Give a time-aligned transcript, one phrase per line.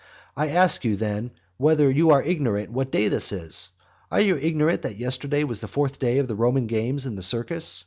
[0.35, 3.69] I ask you then, whether you are ignorant what day this is?
[4.09, 7.21] Are you ignorant that yesterday was the fourth day of the Roman games in the
[7.21, 7.79] Circus?